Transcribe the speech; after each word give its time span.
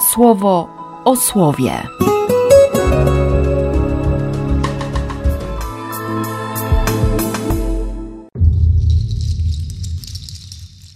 słowo 0.00 0.68
o 1.04 1.16
słowie. 1.16 1.72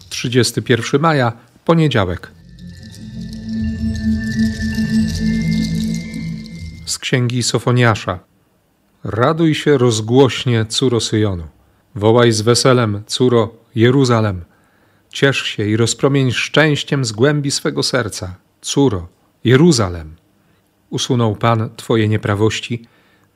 Trzydziesty 0.08 0.62
pierwszy 0.62 0.98
maja, 0.98 1.32
poniedziałek. 1.64 2.30
Z 6.86 6.98
księgi 6.98 7.42
Sofoniasza. 7.42 8.18
Raduj 9.04 9.54
się 9.54 9.78
rozgłośnie, 9.78 10.66
córo 10.66 11.00
Syjonu. 11.00 11.44
Wołaj 11.94 12.32
z 12.32 12.40
weselem, 12.40 13.02
córo 13.06 13.54
Jeruzalem. 13.74 14.44
Ciesz 15.10 15.42
się 15.42 15.66
i 15.66 15.76
rozpromień 15.76 16.32
szczęściem 16.32 17.04
z 17.04 17.12
głębi 17.12 17.50
swego 17.50 17.82
serca, 17.82 18.34
córo 18.62 19.08
Jeruzalem. 19.44 20.16
Usunął 20.90 21.36
Pan 21.36 21.70
Twoje 21.76 22.08
nieprawości, 22.08 22.86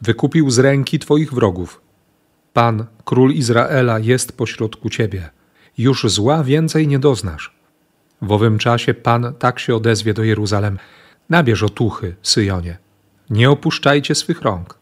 wykupił 0.01 0.51
z 0.51 0.59
ręki 0.59 0.99
Twoich 0.99 1.33
wrogów. 1.33 1.81
Pan, 2.53 2.87
król 3.05 3.33
Izraela, 3.33 3.99
jest 3.99 4.37
pośrodku 4.37 4.91
Ciebie. 4.91 5.31
Już 5.79 6.05
zła 6.05 6.45
więcej 6.45 6.89
nie 6.89 6.99
doznasz. 6.99 7.55
W 8.23 8.33
owym 8.33 8.59
czasie 8.59 8.95
Pan 8.95 9.35
tak 9.39 9.59
się 9.59 9.75
odezwie 9.75 10.15
do 10.15 10.25
Jeruzalem. 10.25 10.79
Nabierz 11.31 11.63
otuchy, 11.63 12.17
Syjonie. 12.23 12.79
Nie 13.31 13.51
opuszczajcie 13.51 14.15
swych 14.15 14.43
rąk. 14.43 14.79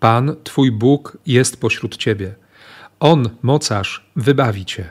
Pan, 0.00 0.36
Twój 0.44 0.72
Bóg, 0.72 1.18
jest 1.26 1.60
pośród 1.60 1.96
Ciebie. 1.96 2.34
On, 3.00 3.30
mocarz, 3.42 4.10
wybawi 4.16 4.64
Cię. 4.64 4.90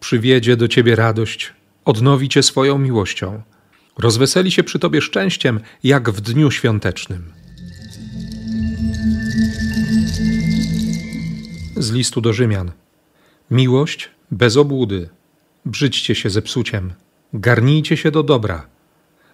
Przywiedzie 0.00 0.56
do 0.56 0.68
Ciebie 0.68 0.96
radość, 0.96 1.52
odnowi 1.84 2.28
Cię 2.28 2.42
swoją 2.42 2.78
miłością. 2.78 3.42
Rozweseli 3.98 4.50
się 4.50 4.64
przy 4.64 4.78
Tobie 4.78 5.00
szczęściem, 5.00 5.60
jak 5.82 6.10
w 6.10 6.20
dniu 6.20 6.50
świątecznym. 6.50 7.32
Z 11.76 11.92
listu 11.92 12.20
do 12.20 12.32
Rzymian. 12.32 12.72
Miłość 13.50 14.10
bez 14.30 14.56
obłudy. 14.56 15.08
Brzydźcie 15.66 16.14
się 16.14 16.30
zepsuciem. 16.30 16.92
Garnijcie 17.34 17.96
się 17.96 18.10
do 18.10 18.22
dobra. 18.22 18.66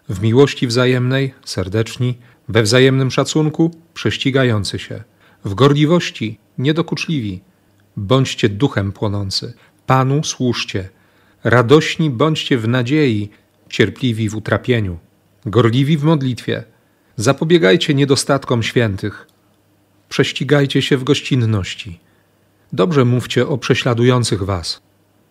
W 0.09 0.23
miłości 0.23 0.67
wzajemnej, 0.67 1.35
serdeczni, 1.45 2.19
we 2.49 2.63
wzajemnym 2.63 3.11
szacunku, 3.11 3.71
prześcigający 3.95 4.79
się. 4.79 5.03
W 5.45 5.55
gorliwości, 5.55 6.39
niedokuczliwi. 6.59 7.41
Bądźcie 7.97 8.49
duchem 8.49 8.93
płonący. 8.93 9.55
Panu 9.87 10.25
służcie. 10.25 10.89
Radośni 11.45 12.11
bądźcie 12.11 12.59
w 12.59 12.69
nadziei, 12.69 13.31
cierpliwi 13.71 14.29
w 14.29 14.37
utrapieniu, 14.37 14.99
gorliwi 15.47 15.97
w 15.97 16.05
modlitwie. 16.05 16.65
Zapobiegajcie 17.17 17.95
niedostatkom 17.95 18.63
świętych. 18.63 19.27
Prześcigajcie 20.09 20.83
się 20.83 20.97
w 20.97 21.05
gościnności. 21.05 22.01
Dobrze 22.73 23.05
mówcie 23.05 23.47
o 23.47 23.59
prześladujących 23.59 24.43
was. 24.43 24.83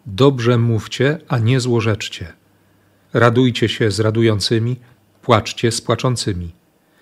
Dobrze 0.05 0.57
mówcie, 0.57 1.17
a 1.27 1.39
nie 1.39 1.59
złorzeczcie. 1.59 2.33
Radujcie 3.13 3.69
się 3.69 3.91
z 3.91 3.99
radującymi, 3.99 4.75
płaczcie 5.21 5.71
z 5.71 5.81
płaczącymi. 5.81 6.51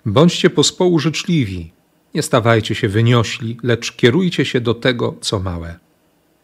Bądźcie 0.06 0.50
pospołu 0.50 0.98
życzliwi. 0.98 1.72
Nie 2.14 2.22
stawajcie 2.22 2.74
się 2.74 2.88
wyniośli, 2.88 3.58
lecz 3.62 3.92
kierujcie 3.92 4.44
się 4.44 4.60
do 4.60 4.74
tego, 4.74 5.14
co 5.20 5.40
małe. 5.40 5.78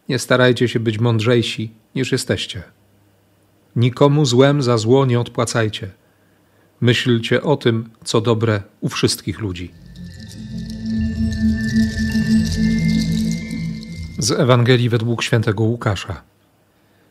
Nie 0.09 0.19
starajcie 0.19 0.67
się 0.67 0.79
być 0.79 0.99
mądrzejsi 0.99 1.71
niż 1.95 2.11
jesteście. 2.11 2.63
Nikomu 3.75 4.25
złem 4.25 4.61
za 4.61 4.77
zło 4.77 5.05
nie 5.05 5.19
odpłacajcie. 5.19 5.91
Myślcie 6.81 7.43
o 7.43 7.57
tym, 7.57 7.89
co 8.03 8.21
dobre 8.21 8.61
u 8.81 8.89
wszystkich 8.89 9.39
ludzi. 9.39 9.71
Z 14.17 14.31
Ewangelii 14.31 14.89
według 14.89 15.23
świętego 15.23 15.63
Łukasza. 15.63 16.21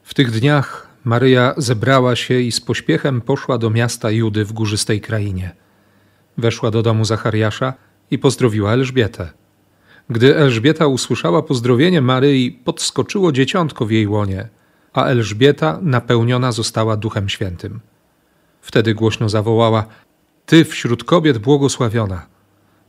W 0.03 0.15
tych 0.15 0.31
dniach 0.31 0.89
Maryja 1.05 1.55
zebrała 1.57 2.17
się 2.17 2.41
i 2.41 2.53
z 2.53 2.61
pośpiechem 2.61 3.21
poszła 3.21 3.59
do 3.59 3.71
miasta 3.71 4.11
Judy 4.11 4.45
w 4.45 4.53
górzystej 4.53 5.01
krainie. 5.01 5.51
Weszła 6.39 6.71
do 6.71 6.83
domu 6.83 7.05
Zachariasza 7.05 7.75
i 8.11 8.19
pozdrowiła 8.19 8.73
Elżbietę. 8.73 9.31
Gdy 10.11 10.37
Elżbieta 10.37 10.87
usłyszała 10.87 11.43
pozdrowienie 11.43 12.01
Maryi, 12.01 12.53
podskoczyło 12.53 13.33
dzieciątko 13.33 13.87
w 13.87 13.91
jej 13.91 14.07
łonie, 14.07 14.49
a 14.95 15.05
Elżbieta 15.05 15.79
napełniona 15.83 16.53
została 16.53 16.97
Duchem 16.97 17.29
Świętym. 17.29 17.81
Wtedy 18.61 18.95
głośno 18.95 19.29
zawołała: 19.29 19.87
Ty 20.47 20.65
wśród 20.65 21.05
kobiet 21.05 21.39
błogosławiona, 21.39 22.27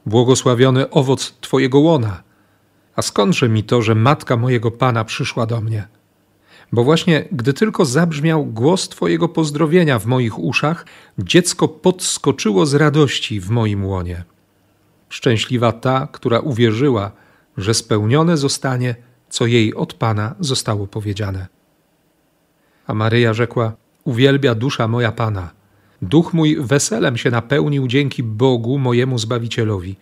błogosławiony 0.06 0.90
owoc 0.90 1.34
Twojego 1.42 1.80
łona. 1.80 2.24
A 2.96 3.02
skądże 3.02 3.50
mi 3.50 3.64
to, 3.64 3.82
że 3.82 3.96
matka 3.96 4.38
mojego 4.38 4.72
pana 4.72 5.06
przyszła 5.06 5.46
do 5.46 5.62
mnie? 5.62 5.88
Bo 6.72 6.84
właśnie 6.84 7.26
gdy 7.32 7.54
tylko 7.54 7.86
zabrzmiał 7.86 8.46
głos 8.46 8.90
Twojego 8.90 9.30
pozdrowienia 9.30 10.00
w 10.00 10.06
moich 10.06 10.40
uszach, 10.40 10.86
dziecko 11.20 11.68
podskoczyło 11.68 12.66
z 12.66 12.74
radości 12.74 13.40
w 13.40 13.50
moim 13.50 13.86
łonie. 13.86 14.24
Szczęśliwa 15.10 15.72
ta, 15.72 16.08
która 16.12 16.40
uwierzyła, 16.40 17.12
że 17.58 17.74
spełnione 17.74 18.38
zostanie, 18.38 18.96
co 19.30 19.46
jej 19.46 19.74
od 19.74 19.94
Pana 19.94 20.36
zostało 20.40 20.88
powiedziane. 20.88 21.55
A 22.88 22.94
Maryja 22.94 23.34
rzekła: 23.34 23.74
Uwielbia 24.04 24.56
dusza 24.56 24.88
moja 24.88 25.12
Pana. 25.12 25.50
Duch 26.02 26.34
mój 26.34 26.58
weselem 26.60 27.18
się 27.18 27.32
napełnił 27.32 27.88
dzięki 27.88 28.24
Bogu, 28.24 28.78
mojemu 28.78 29.18
Zbawicielowi, 29.18 29.96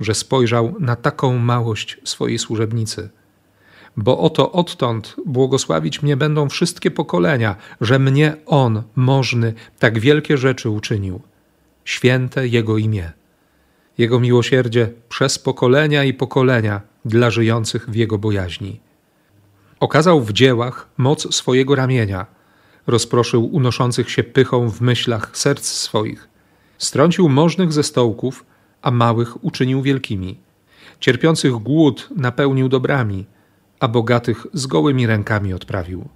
że 0.00 0.14
spojrzał 0.14 0.74
na 0.80 0.96
taką 0.96 1.38
małość 1.38 1.98
swojej 2.04 2.38
służebnicy. 2.38 3.10
Bo 3.96 4.18
oto 4.18 4.52
odtąd 4.52 5.16
błogosławić 5.26 6.02
mnie 6.02 6.16
będą 6.16 6.48
wszystkie 6.48 6.90
pokolenia, 6.90 7.56
że 7.80 7.98
mnie 7.98 8.36
On, 8.46 8.82
możny, 8.96 9.54
tak 9.78 9.98
wielkie 9.98 10.36
rzeczy 10.36 10.70
uczynił. 10.70 11.20
Święte 11.84 12.48
Jego 12.48 12.78
imię. 12.78 13.12
Jego 13.98 14.20
miłosierdzie 14.20 14.90
przez 15.08 15.38
pokolenia 15.38 16.04
i 16.04 16.14
pokolenia 16.14 16.80
dla 17.04 17.30
żyjących 17.30 17.90
w 17.90 17.94
Jego 17.94 18.18
bojaźni. 18.18 18.80
Okazał 19.82 20.20
w 20.20 20.32
dziełach 20.32 20.88
moc 20.96 21.34
swojego 21.34 21.74
ramienia, 21.74 22.26
rozproszył 22.86 23.54
unoszących 23.54 24.10
się 24.10 24.22
pychą 24.22 24.70
w 24.70 24.80
myślach 24.80 25.30
serc 25.32 25.64
swoich, 25.64 26.28
strącił 26.78 27.28
możnych 27.28 27.72
ze 27.72 27.82
stołków, 27.82 28.44
a 28.82 28.90
małych 28.90 29.44
uczynił 29.44 29.82
wielkimi. 29.82 30.38
Cierpiących 31.00 31.52
głód 31.52 32.08
napełnił 32.16 32.68
dobrami, 32.68 33.26
a 33.80 33.88
bogatych 33.88 34.46
z 34.52 34.66
gołymi 34.66 35.06
rękami 35.06 35.54
odprawił. 35.54 36.08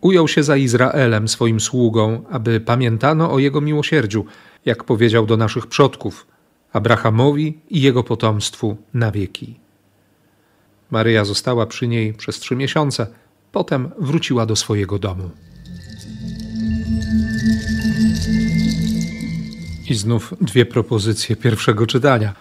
Ujął 0.00 0.28
się 0.28 0.42
za 0.42 0.56
Izraelem 0.56 1.28
swoim 1.28 1.60
sługą, 1.60 2.22
aby 2.30 2.60
pamiętano 2.60 3.32
o 3.32 3.38
jego 3.38 3.60
miłosierdziu, 3.60 4.24
jak 4.64 4.84
powiedział 4.84 5.26
do 5.26 5.36
naszych 5.36 5.66
przodków, 5.66 6.26
Abrahamowi 6.72 7.58
i 7.70 7.80
jego 7.80 8.04
potomstwu 8.04 8.76
na 8.94 9.10
wieki. 9.10 9.63
Maryja 10.90 11.24
została 11.24 11.66
przy 11.66 11.88
niej 11.88 12.14
przez 12.14 12.38
trzy 12.38 12.56
miesiące, 12.56 13.06
potem 13.52 13.90
wróciła 13.98 14.46
do 14.46 14.56
swojego 14.56 14.98
domu. 14.98 15.30
I 19.90 19.94
znów 19.94 20.34
dwie 20.40 20.66
propozycje 20.66 21.36
pierwszego 21.36 21.86
czytania. 21.86 22.34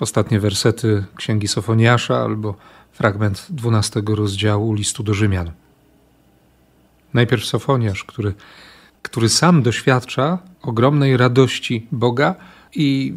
Ostatnie 0.00 0.40
wersety 0.40 1.04
Księgi 1.16 1.48
Sofoniasza 1.48 2.16
albo 2.16 2.54
fragment 2.92 3.46
dwunastego 3.50 4.14
rozdziału 4.14 4.74
listu 4.74 5.02
do 5.02 5.14
Rzymian. 5.14 5.50
Najpierw 7.14 7.44
Sofoniasz, 7.44 8.04
który, 8.04 8.34
który 9.02 9.28
sam 9.28 9.62
doświadcza 9.62 10.38
ogromnej 10.62 11.16
radości 11.16 11.86
Boga 11.92 12.34
i, 12.74 13.14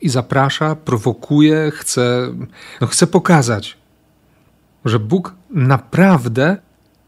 i 0.00 0.08
zaprasza, 0.08 0.76
prowokuje, 0.76 1.72
chce, 1.74 2.34
no 2.80 2.86
chce 2.86 3.06
pokazać, 3.06 3.76
że 4.86 4.98
Bóg 4.98 5.34
naprawdę 5.50 6.56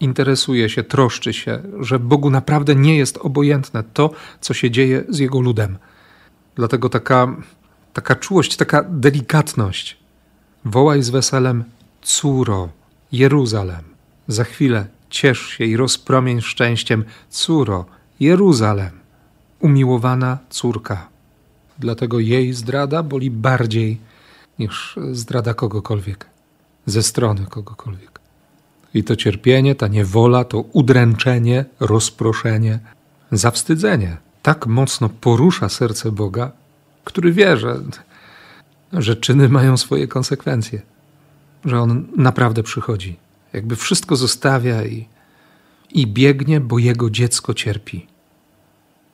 interesuje 0.01 0.69
się, 0.69 0.83
troszczy 0.83 1.33
się, 1.33 1.63
że 1.81 1.99
Bogu 1.99 2.31
naprawdę 2.31 2.75
nie 2.75 2.97
jest 2.97 3.19
obojętne 3.19 3.83
to, 3.83 4.11
co 4.41 4.55
się 4.55 4.71
dzieje 4.71 5.05
z 5.09 5.19
Jego 5.19 5.41
ludem. 5.41 5.79
Dlatego 6.57 6.89
taka, 6.89 7.37
taka 7.93 8.15
czułość, 8.15 8.57
taka 8.57 8.85
delikatność. 8.89 9.97
Wołaj 10.65 11.03
z 11.03 11.11
weselem, 11.11 11.65
córo, 12.03 12.69
Jeruzalem. 13.13 13.85
Za 14.29 14.45
chwilę 14.45 14.87
ciesz 15.11 15.41
się 15.41 15.65
i 15.65 15.77
rozpromień 15.77 16.41
szczęściem, 16.41 17.05
córo, 17.31 17.87
Jeruzalem. 18.21 18.91
Umiłowana 19.61 20.39
córka. 20.51 21.09
Dlatego 21.79 22.19
jej 22.19 22.53
zdrada 22.53 23.03
boli 23.03 23.31
bardziej 23.31 23.99
niż 24.59 24.97
zdrada 25.13 25.55
kogokolwiek, 25.55 26.27
ze 26.89 27.03
strony 27.03 27.47
kogokolwiek. 27.47 28.21
I 28.95 29.05
to 29.05 29.17
cierpienie, 29.17 29.75
ta 29.75 29.89
niewola, 29.89 30.45
to 30.45 30.61
udręczenie, 30.61 31.65
rozproszenie, 31.81 32.79
zawstydzenie 33.33 34.17
tak 34.43 34.67
mocno 34.67 35.09
porusza 35.09 35.69
serce 35.69 36.13
Boga, 36.13 36.53
który 37.05 37.33
wie, 37.33 37.57
że, 37.57 37.81
że 38.93 39.17
czyny 39.17 39.49
mają 39.49 39.77
swoje 39.77 40.09
konsekwencje, 40.09 40.83
że 41.65 41.81
On 41.81 42.07
naprawdę 42.17 42.63
przychodzi, 42.63 43.17
jakby 43.53 43.77
wszystko 43.77 44.17
zostawia 44.17 44.85
i, 44.85 45.09
i 45.91 46.07
biegnie, 46.07 46.61
bo 46.61 46.79
Jego 46.79 47.11
dziecko 47.11 47.55
cierpi. 47.55 48.07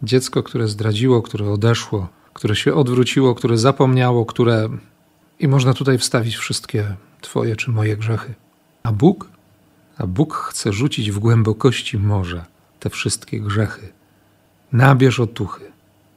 Dziecko, 0.02 0.42
które 0.42 0.68
zdradziło, 0.68 1.22
które 1.22 1.50
odeszło, 1.50 2.08
które 2.34 2.56
się 2.56 2.74
odwróciło, 2.74 3.34
które 3.34 3.58
zapomniało, 3.58 4.26
które. 4.26 4.68
I 5.40 5.48
można 5.48 5.74
tutaj 5.74 5.98
wstawić 5.98 6.36
wszystkie 6.36 6.96
Twoje 7.24 7.56
czy 7.56 7.70
moje 7.70 7.96
grzechy. 7.96 8.34
A 8.82 8.92
Bóg? 8.92 9.28
A 9.98 10.06
Bóg 10.06 10.34
chce 10.34 10.72
rzucić 10.72 11.10
w 11.10 11.18
głębokości 11.18 11.98
morza 11.98 12.44
te 12.80 12.90
wszystkie 12.90 13.40
grzechy. 13.40 13.92
Nabierz 14.72 15.20
otuchy. 15.20 15.64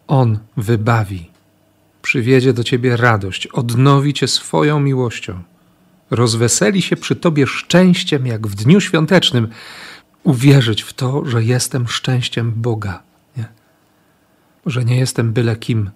On 0.07 0.39
wybawi. 0.57 1.29
Przywiedzie 2.01 2.53
do 2.53 2.63
Ciebie 2.63 2.97
radość, 2.97 3.47
odnowi 3.47 4.13
Cię 4.13 4.27
swoją 4.27 4.79
miłością. 4.79 5.43
Rozweseli 6.11 6.81
się 6.81 6.95
przy 6.95 7.15
Tobie 7.15 7.47
szczęściem, 7.47 8.27
jak 8.27 8.47
w 8.47 8.55
dniu 8.55 8.81
świątecznym. 8.81 9.47
Uwierzyć 10.23 10.81
w 10.81 10.93
to, 10.93 11.25
że 11.25 11.43
jestem 11.43 11.87
szczęściem 11.87 12.51
Boga, 12.55 13.03
nie? 13.37 13.45
że 14.65 14.85
nie 14.85 14.97
jestem 14.97 15.33
byle 15.33 15.55
kim. 15.55 15.89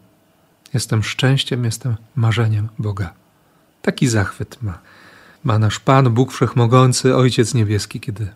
Jestem 0.73 1.03
szczęściem, 1.03 1.65
jestem 1.65 1.95
marzeniem 2.15 2.69
Boga. 2.79 3.13
Taki 3.81 4.07
zachwyt 4.07 4.57
ma, 4.61 4.79
ma 5.43 5.59
nasz 5.59 5.79
Pan, 5.79 6.09
Bóg 6.09 6.31
Wszechmogący, 6.31 7.15
Ojciec 7.15 7.53
Niebieski, 7.53 7.99
kiedy, 7.99 8.27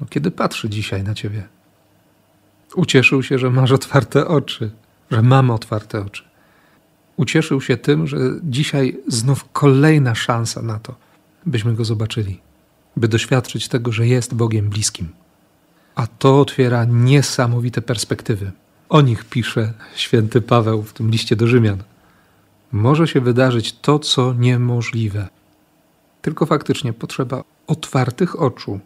no, 0.00 0.06
kiedy 0.10 0.30
patrzy 0.30 0.68
dzisiaj 0.68 1.02
na 1.02 1.14
Ciebie. 1.14 1.48
Ucieszył 2.74 3.22
się, 3.22 3.38
że 3.38 3.50
masz 3.50 3.72
otwarte 3.72 4.28
oczy, 4.28 4.70
że 5.10 5.22
mam 5.22 5.50
otwarte 5.50 6.00
oczy. 6.00 6.24
Ucieszył 7.16 7.60
się 7.60 7.76
tym, 7.76 8.06
że 8.06 8.18
dzisiaj 8.42 8.98
znów 9.08 9.44
kolejna 9.52 10.14
szansa 10.14 10.62
na 10.62 10.78
to, 10.78 10.94
byśmy 11.46 11.74
go 11.74 11.84
zobaczyli, 11.84 12.40
by 12.96 13.08
doświadczyć 13.08 13.68
tego, 13.68 13.92
że 13.92 14.06
jest 14.06 14.34
Bogiem 14.34 14.68
bliskim. 14.68 15.08
A 15.94 16.06
to 16.06 16.40
otwiera 16.40 16.84
niesamowite 16.84 17.82
perspektywy. 17.82 18.52
O 18.88 19.00
nich 19.00 19.24
pisze 19.24 19.72
święty 19.94 20.40
Paweł 20.40 20.82
w 20.82 20.92
tym 20.92 21.10
liście 21.10 21.36
do 21.36 21.46
Rzymian. 21.46 21.82
Może 22.72 23.08
się 23.08 23.20
wydarzyć 23.20 23.72
to, 23.72 23.98
co 23.98 24.34
niemożliwe. 24.34 25.28
Tylko 26.22 26.46
faktycznie 26.46 26.92
potrzeba 26.92 27.44
otwartych 27.66 28.40
oczu. 28.42 28.80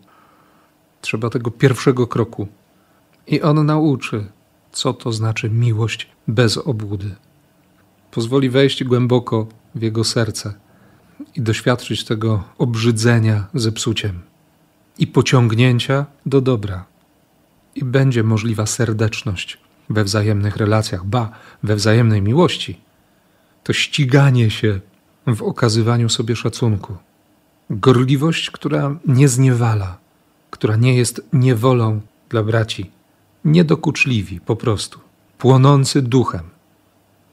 Trzeba 1.00 1.30
tego 1.30 1.50
pierwszego 1.50 2.06
kroku. 2.06 2.48
I 3.26 3.42
on 3.42 3.66
nauczy, 3.66 4.26
co 4.72 4.92
to 4.92 5.12
znaczy 5.12 5.50
miłość 5.50 6.10
bez 6.28 6.58
obłudy. 6.58 7.14
Pozwoli 8.10 8.50
wejść 8.50 8.84
głęboko 8.84 9.46
w 9.74 9.82
jego 9.82 10.04
serce 10.04 10.54
i 11.34 11.40
doświadczyć 11.40 12.04
tego 12.04 12.44
obrzydzenia 12.58 13.46
zepsuciem 13.54 14.20
i 14.98 15.06
pociągnięcia 15.06 16.06
do 16.26 16.40
dobra. 16.40 16.84
I 17.74 17.84
będzie 17.84 18.22
możliwa 18.22 18.66
serdeczność 18.66 19.58
we 19.90 20.04
wzajemnych 20.04 20.56
relacjach, 20.56 21.04
ba, 21.04 21.30
we 21.62 21.76
wzajemnej 21.76 22.22
miłości. 22.22 22.80
To 23.64 23.72
ściganie 23.72 24.50
się 24.50 24.80
w 25.26 25.42
okazywaniu 25.42 26.08
sobie 26.08 26.36
szacunku. 26.36 26.96
Gorliwość, 27.74 28.50
która 28.50 28.96
nie 29.06 29.28
zniewala, 29.28 29.98
która 30.50 30.76
nie 30.76 30.94
jest 30.94 31.20
niewolą 31.32 32.00
dla 32.28 32.42
braci, 32.42 32.90
niedokuczliwi 33.44 34.40
po 34.40 34.56
prostu, 34.56 35.00
płonący 35.38 36.02
duchem, 36.02 36.42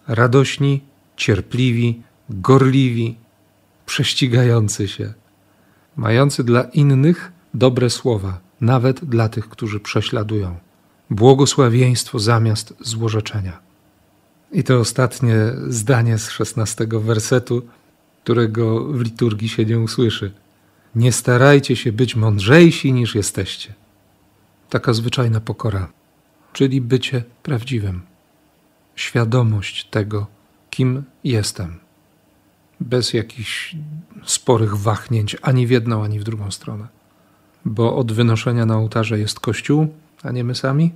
radośni, 0.07 0.81
cierpliwi, 1.17 2.01
gorliwi, 2.29 3.17
prześcigający 3.85 4.87
się, 4.87 5.13
mający 5.95 6.43
dla 6.43 6.61
innych 6.63 7.31
dobre 7.53 7.89
słowa, 7.89 8.39
nawet 8.61 9.05
dla 9.05 9.29
tych, 9.29 9.49
którzy 9.49 9.79
prześladują. 9.79 10.57
Błogosławieństwo 11.09 12.19
zamiast 12.19 12.73
złorzeczenia. 12.79 13.59
I 14.51 14.63
to 14.63 14.79
ostatnie 14.79 15.35
zdanie 15.67 16.17
z 16.17 16.29
szesnastego 16.29 17.01
wersetu, 17.01 17.61
którego 18.23 18.83
w 18.83 19.01
liturgii 19.01 19.49
się 19.49 19.65
nie 19.65 19.79
usłyszy. 19.79 20.31
Nie 20.95 21.11
starajcie 21.11 21.75
się 21.75 21.91
być 21.91 22.15
mądrzejsi 22.15 22.93
niż 22.93 23.15
jesteście. 23.15 23.73
Taka 24.69 24.93
zwyczajna 24.93 25.39
pokora, 25.39 25.91
czyli 26.53 26.81
bycie 26.81 27.23
prawdziwym. 27.43 28.01
Świadomość 28.95 29.85
tego, 29.85 30.27
kim 30.69 31.03
jestem. 31.23 31.79
Bez 32.79 33.13
jakichś 33.13 33.75
sporych 34.23 34.77
wahnięć 34.77 35.37
ani 35.41 35.67
w 35.67 35.69
jedną, 35.69 36.03
ani 36.03 36.19
w 36.19 36.23
drugą 36.23 36.51
stronę. 36.51 36.87
Bo 37.65 37.95
od 37.95 38.11
wynoszenia 38.11 38.65
na 38.65 38.77
ołtarze 38.77 39.19
jest 39.19 39.39
Kościół, 39.39 39.87
a 40.23 40.31
nie 40.31 40.43
my 40.43 40.55
sami, 40.55 40.91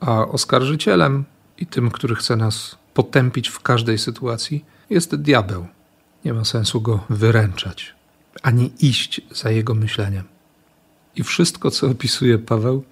a 0.00 0.26
oskarżycielem 0.26 1.24
i 1.58 1.66
tym, 1.66 1.90
który 1.90 2.14
chce 2.14 2.36
nas 2.36 2.78
potępić 2.94 3.48
w 3.48 3.60
każdej 3.60 3.98
sytuacji, 3.98 4.64
jest 4.90 5.16
diabeł. 5.16 5.66
Nie 6.24 6.32
ma 6.32 6.44
sensu 6.44 6.80
go 6.80 7.04
wyręczać, 7.10 7.94
ani 8.42 8.72
iść 8.80 9.20
za 9.32 9.50
jego 9.50 9.74
myśleniem. 9.74 10.24
I 11.16 11.22
wszystko, 11.22 11.70
co 11.70 11.90
opisuje 11.90 12.38
Paweł, 12.38 12.84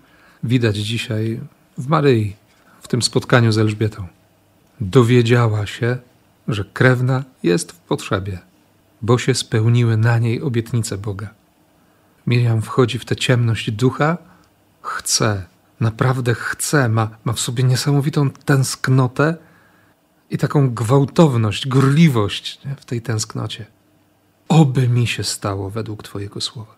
widać 0.44 0.76
dzisiaj 0.76 1.40
w 1.78 1.86
Maryi, 1.86 2.36
w 2.80 2.88
tym 2.88 3.02
spotkaniu 3.02 3.52
z 3.52 3.58
Elżbietą. 3.58 4.06
Dowiedziała 4.80 5.66
się, 5.66 5.98
że 6.48 6.64
krewna 6.64 7.24
jest 7.42 7.72
w 7.72 7.78
potrzebie, 7.78 8.38
bo 9.02 9.18
się 9.18 9.34
spełniły 9.34 9.96
na 9.96 10.18
niej 10.18 10.42
obietnice 10.42 10.98
Boga. 10.98 11.30
Miriam 12.26 12.62
wchodzi 12.62 12.98
w 12.98 13.04
tę 13.04 13.16
ciemność 13.16 13.70
ducha, 13.70 14.18
chce, 14.82 15.44
naprawdę 15.80 16.34
chce, 16.34 16.88
ma, 16.88 17.10
ma 17.24 17.32
w 17.32 17.40
sobie 17.40 17.64
niesamowitą 17.64 18.30
tęsknotę 18.30 19.36
i 20.30 20.38
taką 20.38 20.74
gwałtowność, 20.74 21.68
gorliwość 21.68 22.60
w 22.76 22.84
tej 22.84 23.02
tęsknocie. 23.02 23.66
Oby 24.48 24.88
mi 24.88 25.06
się 25.06 25.24
stało 25.24 25.70
według 25.70 26.02
Twojego 26.02 26.40
słowa. 26.40 26.76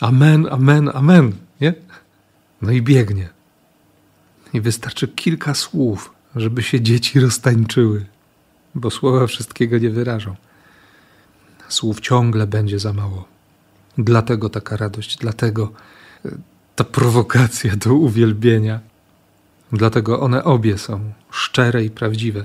Amen, 0.00 0.48
amen, 0.50 0.90
amen. 0.94 1.32
Nie? 1.60 1.74
No 2.62 2.72
i 2.72 2.82
biegnie. 2.82 3.28
I 4.52 4.60
wystarczy 4.60 5.08
kilka 5.08 5.54
słów, 5.54 6.12
żeby 6.36 6.62
się 6.62 6.80
dzieci 6.80 7.20
roztańczyły, 7.20 8.06
bo 8.74 8.90
słowa 8.90 9.26
wszystkiego 9.26 9.78
nie 9.78 9.90
wyrażą. 9.90 10.36
Słów 11.68 12.00
ciągle 12.00 12.46
będzie 12.46 12.78
za 12.78 12.92
mało. 12.92 13.28
Dlatego 13.98 14.48
taka 14.48 14.76
radość, 14.76 15.16
dlatego 15.16 15.72
e, 16.24 16.30
ta 16.76 16.84
prowokacja 16.84 17.76
do 17.76 17.94
uwielbienia. 17.94 18.80
Dlatego 19.72 20.20
one 20.20 20.44
obie 20.44 20.78
są 20.78 21.12
szczere 21.30 21.84
i 21.84 21.90
prawdziwe 21.90 22.44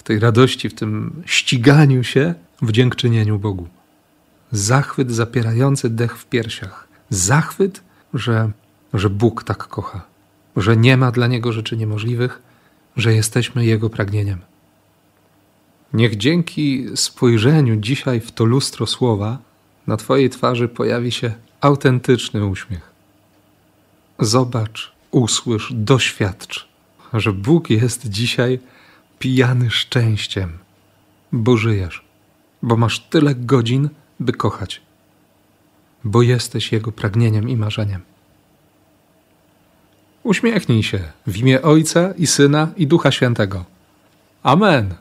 w 0.00 0.02
tej 0.02 0.18
radości, 0.18 0.68
w 0.68 0.74
tym 0.74 1.22
ściganiu 1.26 2.04
się 2.04 2.34
w 2.62 2.72
dziękczynieniu 2.72 3.38
Bogu. 3.38 3.68
Zachwyt 4.52 5.10
zapierający 5.10 5.90
dech 5.90 6.18
w 6.18 6.26
piersiach. 6.26 6.88
Zachwyt, 7.10 7.82
że, 8.14 8.50
że 8.94 9.10
Bóg 9.10 9.44
tak 9.44 9.58
kocha, 9.58 10.02
że 10.56 10.76
nie 10.76 10.96
ma 10.96 11.10
dla 11.10 11.26
Niego 11.26 11.52
rzeczy 11.52 11.76
niemożliwych, 11.76 12.42
że 12.96 13.14
jesteśmy 13.14 13.66
Jego 13.66 13.90
pragnieniem. 13.90 14.38
Niech 15.92 16.16
dzięki 16.16 16.86
spojrzeniu 16.94 17.76
dzisiaj 17.76 18.20
w 18.20 18.32
to 18.32 18.44
lustro 18.44 18.86
słowa 18.86 19.38
na 19.86 19.96
Twojej 19.96 20.30
twarzy 20.30 20.68
pojawi 20.68 21.12
się 21.12 21.32
autentyczny 21.60 22.46
uśmiech. 22.46 22.90
Zobacz, 24.18 24.92
usłysz, 25.10 25.72
doświadcz, 25.74 26.68
że 27.12 27.32
Bóg 27.32 27.70
jest 27.70 28.08
dzisiaj 28.08 28.58
pijany 29.20 29.70
szczęściem, 29.70 30.58
bo 31.32 31.56
żyjesz, 31.56 32.04
bo 32.62 32.76
masz 32.76 33.00
tyle 33.00 33.34
godzin, 33.34 33.88
by 34.20 34.32
kochać, 34.32 34.80
bo 36.04 36.22
jesteś 36.22 36.72
Jego 36.72 36.92
pragnieniem 36.92 37.48
i 37.48 37.56
marzeniem. 37.56 38.00
Uśmiechnij 40.22 40.82
się 40.82 41.00
w 41.26 41.36
imię 41.36 41.62
Ojca 41.62 42.12
i 42.16 42.26
Syna 42.26 42.68
i 42.76 42.86
Ducha 42.86 43.12
Świętego. 43.12 43.64
Amen. 44.42 44.94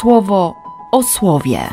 Słowo 0.00 0.54
o 0.92 1.02
słowie. 1.02 1.68